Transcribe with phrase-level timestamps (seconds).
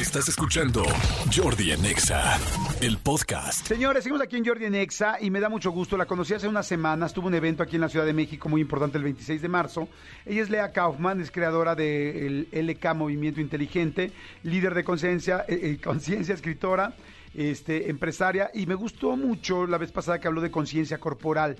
[0.00, 0.82] Estás escuchando
[1.30, 2.38] Jordi en Exa,
[2.80, 3.66] el podcast.
[3.66, 5.98] Señores, seguimos aquí en Jordi en Exa y me da mucho gusto.
[5.98, 7.12] La conocí hace unas semanas.
[7.12, 9.88] Tuvo un evento aquí en la Ciudad de México muy importante el 26 de marzo.
[10.24, 14.10] Ella es Lea Kaufman, es creadora del LK Movimiento Inteligente,
[14.42, 16.94] líder de conciencia, eh, eh, conciencia, escritora,
[17.34, 18.50] este, empresaria.
[18.54, 21.58] Y me gustó mucho la vez pasada que habló de conciencia corporal.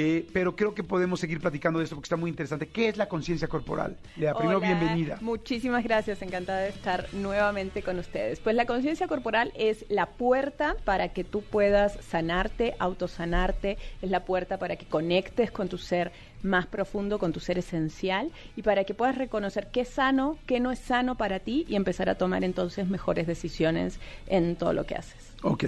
[0.00, 2.68] Eh, pero creo que podemos seguir platicando de esto porque está muy interesante.
[2.68, 3.96] ¿Qué es la conciencia corporal?
[4.16, 5.18] Lea, primero, Hola, bienvenida.
[5.20, 8.38] Muchísimas gracias, encantada de estar nuevamente con ustedes.
[8.38, 14.24] Pues la conciencia corporal es la puerta para que tú puedas sanarte, autosanarte, es la
[14.24, 16.12] puerta para que conectes con tu ser
[16.44, 20.60] más profundo, con tu ser esencial y para que puedas reconocer qué es sano, qué
[20.60, 24.86] no es sano para ti y empezar a tomar entonces mejores decisiones en todo lo
[24.86, 25.32] que haces.
[25.42, 25.64] Ok.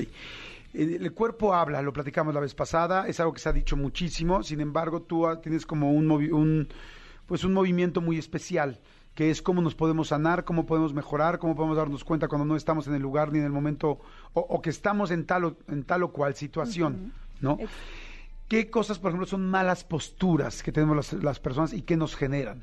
[0.72, 4.42] El cuerpo habla, lo platicamos la vez pasada, es algo que se ha dicho muchísimo,
[4.42, 6.68] sin embargo tú tienes como un, movi- un,
[7.26, 8.78] pues un movimiento muy especial,
[9.16, 12.54] que es cómo nos podemos sanar, cómo podemos mejorar, cómo podemos darnos cuenta cuando no
[12.54, 13.98] estamos en el lugar ni en el momento,
[14.32, 17.58] o, o que estamos en tal o, en tal o cual situación, ¿no?
[18.48, 22.14] ¿Qué cosas, por ejemplo, son malas posturas que tenemos las, las personas y qué nos
[22.16, 22.62] generan?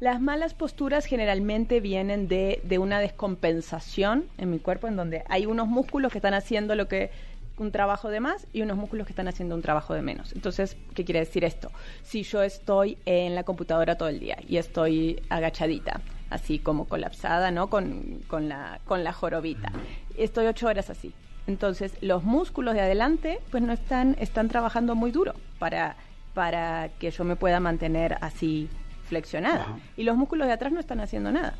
[0.00, 5.46] Las malas posturas generalmente vienen de, de una descompensación en mi cuerpo, en donde hay
[5.46, 7.10] unos músculos que están haciendo lo que
[7.58, 10.32] un trabajo de más y unos músculos que están haciendo un trabajo de menos.
[10.32, 11.70] Entonces, ¿qué quiere decir esto?
[12.02, 17.50] Si yo estoy en la computadora todo el día y estoy agachadita, así como colapsada,
[17.50, 17.68] ¿no?
[17.68, 19.72] Con, con la, con la jorobita.
[20.16, 21.12] Estoy ocho horas así.
[21.46, 25.96] Entonces, los músculos de adelante, pues no están, están trabajando muy duro para,
[26.34, 28.68] para que yo me pueda mantener así
[29.08, 29.78] flexionada.
[29.96, 31.54] Y los músculos de atrás no están haciendo nada.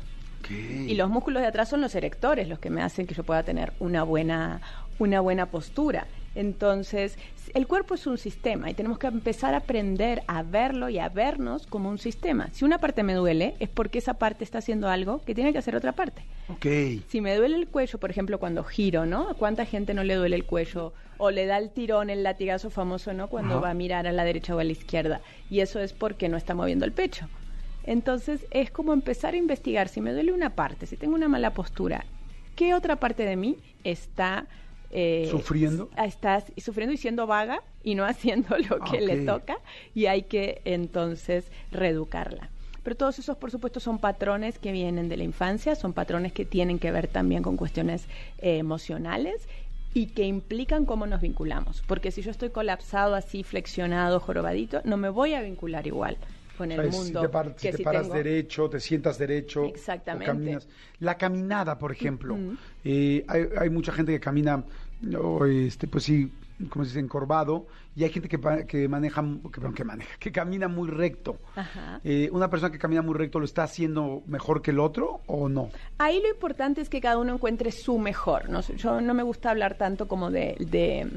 [0.49, 3.43] Y los músculos de atrás son los erectores, los que me hacen que yo pueda
[3.43, 4.61] tener una buena,
[4.97, 6.07] una buena postura.
[6.35, 7.17] Entonces,
[7.53, 11.09] el cuerpo es un sistema y tenemos que empezar a aprender a verlo y a
[11.09, 12.49] vernos como un sistema.
[12.51, 15.57] Si una parte me duele, es porque esa parte está haciendo algo que tiene que
[15.57, 16.23] hacer otra parte.
[17.09, 19.29] Si me duele el cuello, por ejemplo, cuando giro, ¿no?
[19.29, 20.93] ¿A cuánta gente no le duele el cuello?
[21.17, 23.27] O le da el tirón, el latigazo famoso, ¿no?
[23.27, 25.21] Cuando va a mirar a la derecha o a la izquierda.
[25.49, 27.27] Y eso es porque no está moviendo el pecho.
[27.83, 31.53] Entonces, es como empezar a investigar si me duele una parte, si tengo una mala
[31.53, 32.05] postura,
[32.55, 34.47] ¿qué otra parte de mí está...
[34.91, 35.89] eh, ¿Sufriendo?
[35.97, 39.57] Está sufriendo y siendo vaga y no haciendo lo que le toca
[39.95, 42.49] y hay que entonces reeducarla.
[42.83, 46.45] Pero todos esos, por supuesto, son patrones que vienen de la infancia, son patrones que
[46.45, 48.05] tienen que ver también con cuestiones
[48.39, 49.47] eh, emocionales
[49.93, 51.83] y que implican cómo nos vinculamos.
[51.87, 56.17] Porque si yo estoy colapsado así, flexionado, jorobadito, no me voy a vincular igual
[56.59, 57.21] con el O sea, si mundo.
[57.21, 59.63] te, par- si que te si paras tengo- derecho, te sientas derecho.
[59.63, 60.25] o Exactamente.
[60.25, 60.67] caminas.
[60.99, 62.37] La caminada, por ejemplo.
[62.83, 64.63] Eh, hay, hay mucha gente que camina,
[65.19, 66.31] o, este, pues sí,
[66.69, 67.65] como se dice, encorvado.
[67.95, 68.37] Y hay gente que,
[68.67, 71.37] que maneja, que, perdón, que maneja, que camina muy recto.
[71.55, 71.99] Ajá.
[72.03, 75.49] Eh, ¿Una persona que camina muy recto lo está haciendo mejor que el otro o
[75.49, 75.69] no?
[75.97, 78.49] Ahí lo importante es que cada uno encuentre su mejor.
[78.49, 78.61] ¿no?
[78.61, 81.07] Yo no me gusta hablar tanto como de, de,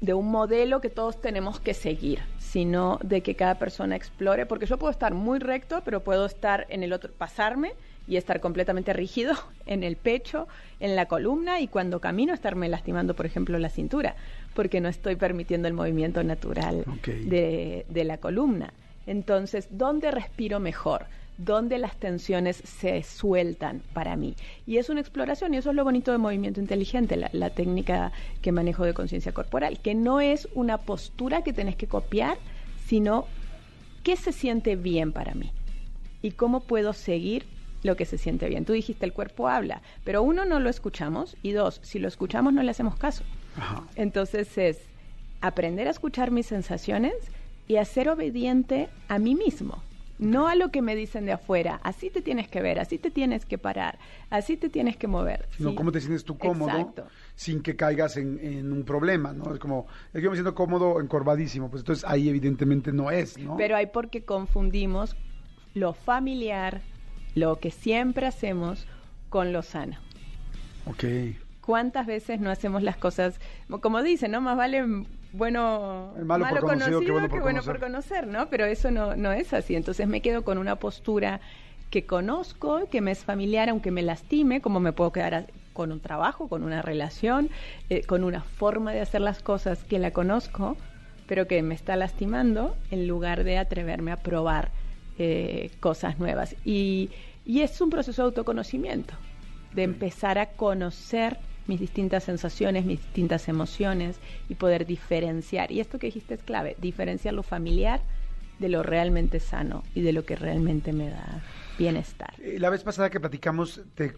[0.00, 4.66] de un modelo que todos tenemos que seguir, sino de que cada persona explore, porque
[4.66, 7.72] yo puedo estar muy recto, pero puedo estar en el otro, pasarme
[8.06, 9.34] y estar completamente rígido
[9.66, 10.46] en el pecho,
[10.80, 14.14] en la columna y cuando camino estarme lastimando, por ejemplo, la cintura,
[14.54, 18.72] porque no estoy permitiendo el movimiento natural de, de la columna.
[19.06, 21.06] Entonces, ¿dónde respiro mejor?
[21.38, 24.34] ¿Dónde las tensiones se sueltan para mí?
[24.66, 28.12] Y es una exploración, y eso es lo bonito de movimiento inteligente, la, la técnica
[28.42, 32.38] que manejo de conciencia corporal, que no es una postura que tenés que copiar,
[32.86, 33.26] sino
[34.02, 35.52] qué se siente bien para mí
[36.22, 37.46] y cómo puedo seguir
[37.82, 38.64] lo que se siente bien.
[38.64, 42.52] Tú dijiste, el cuerpo habla, pero uno, no lo escuchamos, y dos, si lo escuchamos
[42.52, 43.24] no le hacemos caso.
[43.56, 43.84] Ajá.
[43.96, 44.78] Entonces es
[45.40, 47.14] aprender a escuchar mis sensaciones
[47.68, 49.82] y a ser obediente a mí mismo,
[50.18, 51.80] no a lo que me dicen de afuera.
[51.82, 53.98] Así te tienes que ver, así te tienes que parar,
[54.30, 55.48] así te tienes que mover.
[55.56, 55.76] Sino ¿sí?
[55.76, 57.06] cómo te sientes tú cómodo Exacto.
[57.34, 59.52] sin que caigas en, en un problema, ¿no?
[59.52, 63.38] Es como, es que yo me siento cómodo encorvadísimo, pues entonces ahí evidentemente no es,
[63.38, 63.56] ¿no?
[63.56, 65.16] Pero hay porque confundimos
[65.74, 66.80] lo familiar,
[67.34, 68.86] lo que siempre hacemos,
[69.28, 69.98] con lo sano.
[70.86, 71.04] Ok.
[71.60, 73.40] ¿Cuántas veces no hacemos las cosas,
[73.82, 74.40] como dicen, ¿no?
[74.40, 77.72] Más vale bueno, El malo por conocido que bueno por bueno conocer.
[77.74, 78.48] por conocer, ¿no?
[78.48, 79.74] Pero eso no, no es así.
[79.76, 81.40] Entonces me quedo con una postura
[81.90, 85.92] que conozco, que me es familiar, aunque me lastime, como me puedo quedar a- con
[85.92, 87.50] un trabajo, con una relación,
[87.88, 90.76] eh, con una forma de hacer las cosas que la conozco,
[91.26, 94.70] pero que me está lastimando en lugar de atreverme a probar
[95.18, 96.54] eh, cosas nuevas.
[96.64, 97.10] Y,
[97.44, 99.14] y es un proceso de autoconocimiento,
[99.74, 104.16] de empezar a conocer mis distintas sensaciones, mis distintas emociones
[104.48, 105.70] y poder diferenciar.
[105.70, 108.00] Y esto que dijiste es clave, diferenciar lo familiar
[108.58, 111.42] de lo realmente sano y de lo que realmente me da
[111.78, 112.34] bienestar.
[112.42, 114.14] Eh, La vez pasada que platicamos, te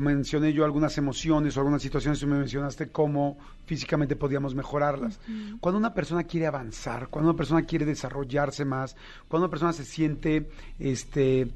[0.00, 5.20] mencioné yo algunas emociones o algunas situaciones, tú me mencionaste cómo físicamente podíamos mejorarlas.
[5.60, 8.96] Cuando una persona quiere avanzar, cuando una persona quiere desarrollarse más,
[9.28, 10.48] cuando una persona se siente
[10.78, 11.48] este,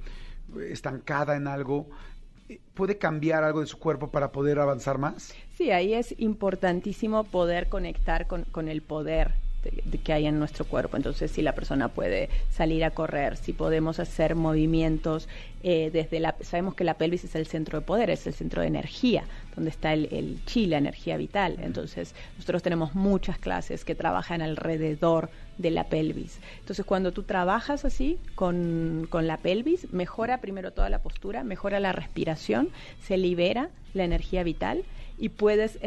[0.71, 1.89] estancada en algo,
[2.75, 5.35] ¿puede cambiar algo de su cuerpo para poder avanzar más?
[5.56, 9.48] Sí, ahí es importantísimo poder conectar con, con el poder de- de
[10.05, 10.97] que hay en nuestro cuerpo.
[10.97, 15.29] Entonces, si la persona puede salir a correr, si podemos hacer movimientos
[15.63, 16.37] eh, desde la...
[16.41, 19.25] Sabemos que la pelvis es el centro de poder, es el centro de energía,
[19.55, 21.57] donde está el, el chi, la energía vital.
[21.61, 26.39] Entonces, nosotros tenemos muchas clases que trabajan alrededor de la pelvis.
[26.61, 31.81] Entonces, cuando tú trabajas así con, con la pelvis, mejora primero toda la postura, mejora
[31.81, 32.71] la respiración,
[33.03, 34.85] se libera la energía vital
[35.19, 35.79] y puedes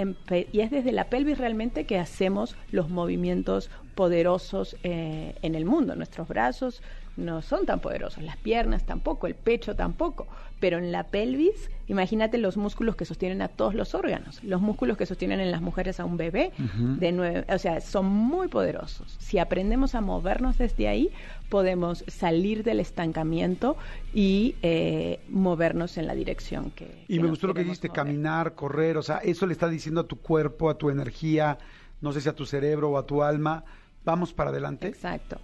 [0.51, 5.95] y es desde la pelvis realmente que hacemos los movimientos poderosos eh, en el mundo.
[5.95, 6.81] Nuestros brazos
[7.17, 10.27] no son tan poderosos, las piernas tampoco, el pecho tampoco,
[10.59, 14.97] pero en la pelvis, imagínate los músculos que sostienen a todos los órganos, los músculos
[14.97, 19.17] que sostienen en las mujeres a un bebé, de nueve, o sea, son muy poderosos.
[19.19, 21.09] Si aprendemos a movernos desde ahí,
[21.49, 23.75] podemos salir del estancamiento
[24.13, 27.03] y eh, movernos en la dirección que.
[27.07, 28.03] Y que me gustó lo que dijiste, mover.
[28.03, 31.57] caminar, correr, o sea, eso le está diciendo a tu cuerpo, a tu energía,
[32.01, 33.63] no sé si a tu cerebro o a tu alma,
[34.05, 34.87] vamos para adelante.
[34.87, 35.39] Exacto.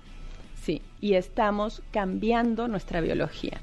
[0.68, 3.62] Sí, y estamos cambiando nuestra biología.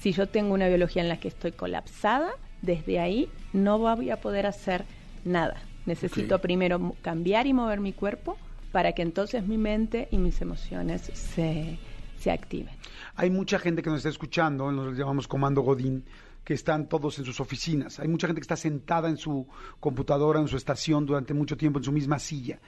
[0.00, 4.20] Si yo tengo una biología en la que estoy colapsada, desde ahí no voy a
[4.20, 4.84] poder hacer
[5.24, 5.62] nada.
[5.86, 8.36] Necesito primero cambiar y mover mi cuerpo
[8.72, 11.78] para que entonces mi mente y mis emociones se,
[12.18, 12.74] se activen.
[13.14, 16.04] Hay mucha gente que nos está escuchando, nos llamamos Comando Godín,
[16.42, 18.00] que están todos en sus oficinas.
[18.00, 19.46] Hay mucha gente que está sentada en su
[19.78, 22.58] computadora, en su estación durante mucho tiempo, en su misma silla.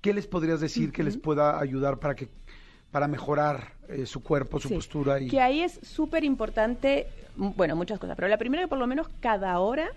[0.00, 2.28] ¿Qué les podrías decir que les pueda ayudar para que
[2.94, 7.52] para mejorar eh, su cuerpo, su Sí, postura y Que ahí es súper importante, m-
[7.56, 9.88] bueno, muchas cosas, pero la primera que por lo menos cada hora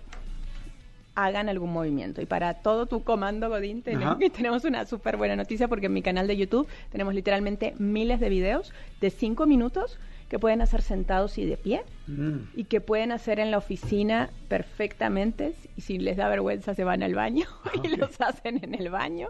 [1.14, 2.20] hagan algún movimiento.
[2.20, 6.02] Y para todo tu comando, Godín, tenemos, tenemos una súper buena noticia porque en mi
[6.02, 11.38] canal de YouTube tenemos literalmente miles de videos de cinco minutos que pueden hacer sentados
[11.38, 12.48] y de pie Mm.
[12.56, 17.02] y que pueden hacer en la oficina perfectamente y si les da vergüenza se van
[17.02, 17.44] al baño
[17.84, 17.98] y Ok.
[17.98, 19.28] los hacen en el baño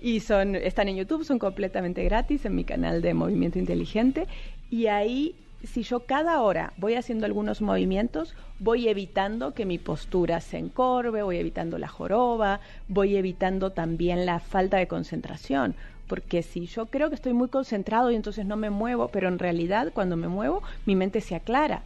[0.00, 4.26] y son están en YouTube son completamente gratis en mi canal de Movimiento Inteligente
[4.70, 5.34] y ahí
[5.64, 11.22] si yo cada hora voy haciendo algunos movimientos voy evitando que mi postura se encorve
[11.22, 15.74] voy evitando la joroba voy evitando también la falta de concentración
[16.08, 19.38] porque si yo creo que estoy muy concentrado y entonces no me muevo, pero en
[19.38, 21.82] realidad cuando me muevo mi mente se aclara,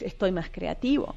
[0.00, 1.14] estoy más creativo.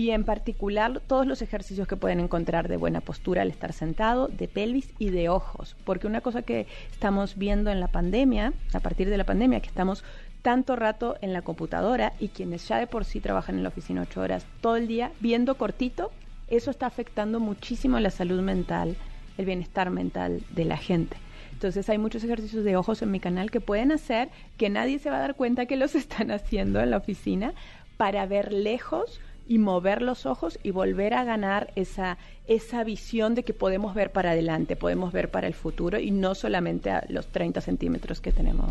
[0.00, 4.28] Y en particular todos los ejercicios que pueden encontrar de buena postura al estar sentado,
[4.28, 8.80] de pelvis y de ojos, porque una cosa que estamos viendo en la pandemia, a
[8.80, 10.02] partir de la pandemia, que estamos
[10.40, 14.00] tanto rato en la computadora y quienes ya de por sí trabajan en la oficina
[14.00, 16.12] ocho horas todo el día viendo cortito,
[16.48, 18.96] eso está afectando muchísimo la salud mental,
[19.36, 21.18] el bienestar mental de la gente.
[21.52, 25.10] Entonces hay muchos ejercicios de ojos en mi canal que pueden hacer que nadie se
[25.10, 27.52] va a dar cuenta que los están haciendo en la oficina
[27.98, 33.42] para ver lejos y mover los ojos y volver a ganar esa, esa visión de
[33.42, 37.26] que podemos ver para adelante, podemos ver para el futuro y no solamente a los
[37.26, 38.70] 30 centímetros que tenemos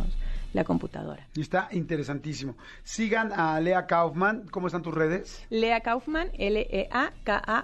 [0.53, 1.27] la computadora.
[1.35, 2.55] Y Está interesantísimo.
[2.83, 4.45] Sigan a Lea Kaufman.
[4.51, 5.45] ¿Cómo están tus redes?
[5.49, 6.29] Lea Kaufman,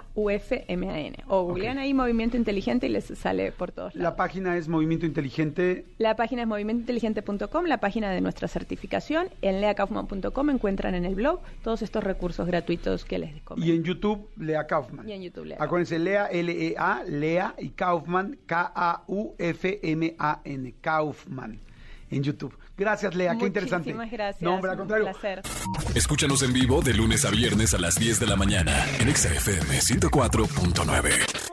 [0.05, 1.15] L-E-A-K-A-U-F-M-A-N.
[1.27, 4.17] O googlean ahí Movimiento Inteligente y les sale por todos La lados.
[4.17, 5.85] página es Movimiento Inteligente.
[5.97, 9.29] La página es movimientointeligente.com, la página de nuestra certificación.
[9.41, 13.67] En leakaufman.com encuentran en el blog todos estos recursos gratuitos que les comento.
[13.67, 15.07] Y en YouTube, Lea Kaufman.
[15.07, 18.37] Y en YouTube, Lea Acuérdense, Lea, L-E-A, Lea y Kaufman,
[19.45, 21.59] K-A-U-F-M-A-N, Kaufman,
[22.09, 22.57] en YouTube.
[22.77, 23.93] Gracias, Lea, qué interesante.
[23.93, 24.41] Muchísimas gracias.
[24.41, 25.11] No, hombre, al un contrario.
[25.11, 25.41] placer.
[25.95, 29.29] Escúchanos en vivo de lunes a viernes a las 10 de la mañana en Exa
[29.33, 31.44] FM 104.9.